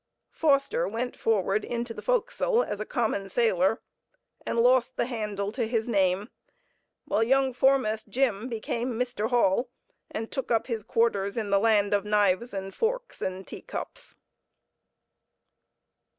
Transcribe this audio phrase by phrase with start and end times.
[0.31, 3.83] Foster went forward into the forecastle as a common sailor,
[4.47, 6.29] and lost the handle to his name,
[7.05, 9.29] while young foremast Jim became Mr.
[9.29, 9.69] Hall,
[10.09, 14.15] and took up his quarters in the land of knives and forks and tea cups.